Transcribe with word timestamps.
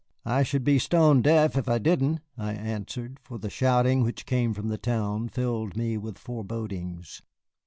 "I 0.25 0.41
should 0.41 0.63
be 0.63 0.79
stone 0.79 1.21
deaf 1.21 1.55
if 1.55 1.69
I 1.69 1.77
didn't," 1.77 2.21
I 2.35 2.53
answered, 2.53 3.19
for 3.21 3.37
the 3.37 3.51
shouting 3.51 4.01
which 4.01 4.25
came 4.25 4.51
from 4.51 4.69
the 4.69 4.79
town 4.79 5.29
filled 5.29 5.77
me 5.77 5.95
with 5.95 6.17
forebodings. 6.17 7.21